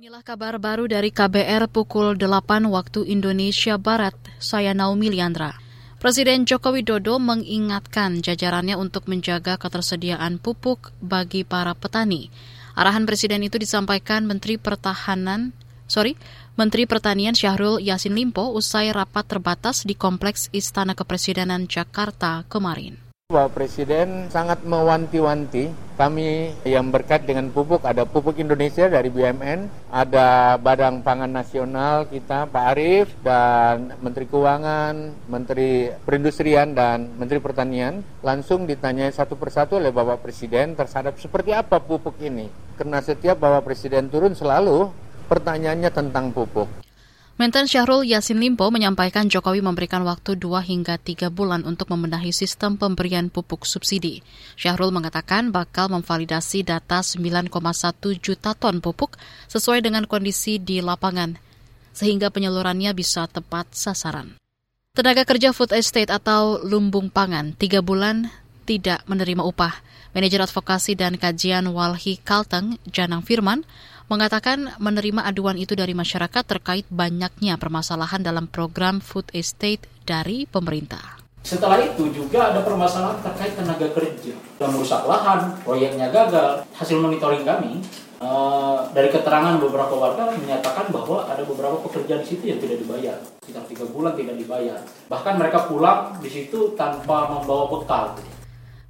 Inilah 0.00 0.24
kabar 0.24 0.56
baru 0.56 0.88
dari 0.88 1.12
KBR 1.12 1.68
pukul 1.68 2.16
8 2.16 2.72
waktu 2.72 3.04
Indonesia 3.04 3.76
Barat. 3.76 4.16
Saya 4.40 4.72
Naomi 4.72 5.12
Liandra. 5.12 5.60
Presiden 6.00 6.48
Joko 6.48 6.72
Widodo 6.72 7.20
mengingatkan 7.20 8.24
jajarannya 8.24 8.80
untuk 8.80 9.12
menjaga 9.12 9.60
ketersediaan 9.60 10.40
pupuk 10.40 10.96
bagi 11.04 11.44
para 11.44 11.76
petani. 11.76 12.32
Arahan 12.80 13.04
Presiden 13.04 13.44
itu 13.44 13.60
disampaikan 13.60 14.24
Menteri 14.24 14.56
Pertahanan, 14.56 15.52
sorry, 15.84 16.16
Menteri 16.56 16.88
Pertanian 16.88 17.36
Syahrul 17.36 17.84
Yasin 17.84 18.16
Limpo 18.16 18.56
usai 18.56 18.96
rapat 18.96 19.28
terbatas 19.28 19.84
di 19.84 19.92
Kompleks 19.92 20.48
Istana 20.56 20.96
Kepresidenan 20.96 21.68
Jakarta 21.68 22.48
kemarin. 22.48 23.09
Bapak 23.30 23.62
Presiden 23.62 24.26
sangat 24.26 24.66
mewanti-wanti 24.66 25.70
kami 25.94 26.50
yang 26.66 26.90
berkait 26.90 27.22
dengan 27.22 27.46
pupuk, 27.54 27.86
ada 27.86 28.02
pupuk 28.02 28.34
Indonesia 28.42 28.90
dari 28.90 29.06
BUMN, 29.06 29.70
ada 29.86 30.58
Badan 30.58 31.06
Pangan 31.06 31.30
Nasional 31.30 32.10
kita 32.10 32.50
Pak 32.50 32.64
Arief 32.74 33.14
dan 33.22 33.94
Menteri 34.02 34.26
Keuangan, 34.26 35.14
Menteri 35.30 35.94
Perindustrian 36.02 36.74
dan 36.74 37.06
Menteri 37.14 37.38
Pertanian 37.38 38.02
langsung 38.26 38.66
ditanyai 38.66 39.14
satu 39.14 39.38
persatu 39.38 39.78
oleh 39.78 39.94
Bapak 39.94 40.26
Presiden 40.26 40.74
terhadap 40.74 41.14
seperti 41.22 41.54
apa 41.54 41.78
pupuk 41.78 42.18
ini. 42.18 42.50
Karena 42.74 42.98
setiap 42.98 43.38
Bapak 43.38 43.70
Presiden 43.70 44.10
turun 44.10 44.34
selalu 44.34 44.90
pertanyaannya 45.30 45.90
tentang 45.94 46.34
pupuk. 46.34 46.89
Menten 47.40 47.64
Syahrul 47.64 48.04
Yasin 48.04 48.36
Limpo 48.36 48.68
menyampaikan 48.68 49.24
Jokowi 49.24 49.64
memberikan 49.64 50.04
waktu 50.04 50.36
2 50.36 50.60
hingga 50.60 51.00
3 51.00 51.32
bulan 51.32 51.64
untuk 51.64 51.88
membenahi 51.88 52.36
sistem 52.36 52.76
pemberian 52.76 53.32
pupuk 53.32 53.64
subsidi. 53.64 54.20
Syahrul 54.60 54.92
mengatakan 54.92 55.48
bakal 55.48 55.88
memvalidasi 55.88 56.68
data 56.68 57.00
9,1 57.00 57.48
juta 58.20 58.52
ton 58.52 58.84
pupuk 58.84 59.16
sesuai 59.48 59.80
dengan 59.80 60.04
kondisi 60.04 60.60
di 60.60 60.84
lapangan, 60.84 61.40
sehingga 61.96 62.28
penyalurannya 62.28 62.92
bisa 62.92 63.24
tepat 63.24 63.72
sasaran. 63.72 64.36
Tenaga 64.92 65.24
kerja 65.24 65.56
food 65.56 65.72
estate 65.72 66.12
atau 66.12 66.60
lumbung 66.60 67.08
pangan 67.08 67.56
3 67.56 67.80
bulan 67.80 68.28
tidak 68.68 69.00
menerima 69.08 69.40
upah. 69.40 69.80
Manajer 70.12 70.44
Advokasi 70.44 70.92
dan 70.92 71.16
Kajian 71.16 71.72
Walhi 71.72 72.20
Kalteng, 72.20 72.76
Janang 72.84 73.24
Firman, 73.24 73.64
mengatakan 74.10 74.74
menerima 74.82 75.22
aduan 75.22 75.54
itu 75.54 75.78
dari 75.78 75.94
masyarakat 75.94 76.42
terkait 76.42 76.82
banyaknya 76.90 77.54
permasalahan 77.54 78.18
dalam 78.18 78.50
program 78.50 78.98
food 78.98 79.30
estate 79.30 79.86
dari 80.02 80.50
pemerintah. 80.50 81.22
Setelah 81.46 81.78
itu 81.80 82.10
juga 82.10 82.52
ada 82.52 82.60
permasalahan 82.66 83.22
terkait 83.22 83.54
tenaga 83.54 83.86
kerja 83.94 84.34
yang 84.34 84.70
merusak 84.74 85.06
lahan, 85.06 85.56
proyeknya 85.62 86.10
gagal. 86.10 86.66
Hasil 86.74 87.00
monitoring 87.00 87.46
kami 87.46 87.80
uh, 88.18 88.84
dari 88.92 89.08
keterangan 89.08 89.56
beberapa 89.62 89.94
warga 89.94 90.34
menyatakan 90.36 90.90
bahwa 90.90 91.30
ada 91.30 91.46
beberapa 91.46 91.78
pekerja 91.86 92.20
di 92.20 92.26
situ 92.26 92.44
yang 92.50 92.58
tidak 92.58 92.82
dibayar, 92.82 93.16
sekitar 93.46 93.64
tiga 93.70 93.86
bulan 93.88 94.18
tidak 94.18 94.36
dibayar. 94.36 94.82
Bahkan 95.06 95.34
mereka 95.38 95.70
pulang 95.70 96.18
di 96.18 96.28
situ 96.28 96.74
tanpa 96.74 97.30
membawa 97.30 97.78
bekal. 97.78 98.18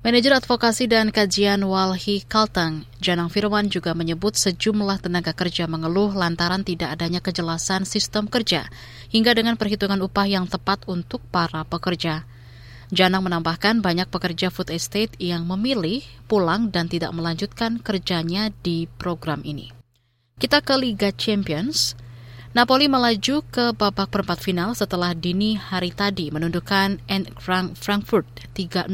Manajer 0.00 0.32
Advokasi 0.32 0.88
dan 0.88 1.12
Kajian 1.12 1.60
Walhi 1.60 2.24
Kalteng, 2.24 2.88
Janang 3.04 3.28
Firman 3.28 3.68
juga 3.68 3.92
menyebut 3.92 4.32
sejumlah 4.32 4.96
tenaga 4.96 5.36
kerja 5.36 5.68
mengeluh 5.68 6.16
lantaran 6.16 6.64
tidak 6.64 6.96
adanya 6.96 7.20
kejelasan 7.20 7.84
sistem 7.84 8.24
kerja, 8.24 8.64
hingga 9.12 9.36
dengan 9.36 9.60
perhitungan 9.60 10.00
upah 10.00 10.24
yang 10.24 10.48
tepat 10.48 10.88
untuk 10.88 11.20
para 11.28 11.68
pekerja. 11.68 12.24
Janang 12.88 13.28
menambahkan 13.28 13.84
banyak 13.84 14.08
pekerja 14.08 14.48
food 14.48 14.72
estate 14.72 15.12
yang 15.20 15.44
memilih 15.44 16.00
pulang 16.24 16.72
dan 16.72 16.88
tidak 16.88 17.12
melanjutkan 17.12 17.76
kerjanya 17.76 18.48
di 18.64 18.88
program 18.96 19.44
ini. 19.44 19.68
Kita 20.40 20.64
ke 20.64 20.80
Liga 20.80 21.12
Champions. 21.12 21.92
Napoli 22.50 22.90
melaju 22.90 23.46
ke 23.46 23.70
babak 23.78 24.10
perempat 24.10 24.42
final 24.42 24.74
setelah 24.74 25.14
dini 25.14 25.54
hari 25.54 25.94
tadi 25.94 26.34
menundukkan 26.34 26.98
Eintracht 27.06 27.78
Frankfurt 27.78 28.26
3-0. 28.58 28.90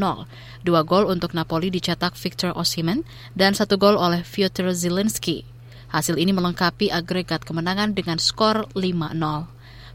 Dua 0.60 0.84
gol 0.84 1.08
untuk 1.08 1.32
Napoli 1.32 1.72
dicetak 1.72 2.20
Victor 2.20 2.52
Osimhen 2.52 3.08
dan 3.32 3.56
satu 3.56 3.80
gol 3.80 3.96
oleh 3.96 4.20
Fyodor 4.20 4.76
Zelensky. 4.76 5.48
Hasil 5.88 6.20
ini 6.20 6.36
melengkapi 6.36 6.92
agregat 6.92 7.48
kemenangan 7.48 7.96
dengan 7.96 8.20
skor 8.20 8.68
5-0. 8.76 9.16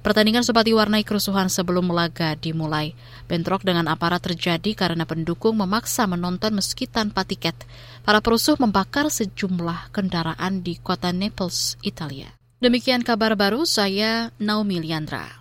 Pertandingan 0.02 0.42
sempat 0.42 0.66
diwarnai 0.66 1.06
kerusuhan 1.06 1.46
sebelum 1.46 1.94
laga 1.94 2.34
dimulai. 2.34 2.98
Bentrok 3.30 3.62
dengan 3.62 3.86
aparat 3.94 4.26
terjadi 4.26 4.74
karena 4.74 5.06
pendukung 5.06 5.54
memaksa 5.62 6.10
menonton 6.10 6.58
meski 6.58 6.90
tanpa 6.90 7.30
tiket. 7.30 7.54
Para 8.02 8.26
perusuh 8.26 8.58
membakar 8.58 9.14
sejumlah 9.14 9.94
kendaraan 9.94 10.66
di 10.66 10.82
kota 10.82 11.14
Naples, 11.14 11.78
Italia. 11.86 12.41
Demikian 12.62 13.02
kabar 13.02 13.34
baru 13.34 13.66
saya 13.66 14.30
Naomi 14.38 14.78
Liandra. 14.86 15.41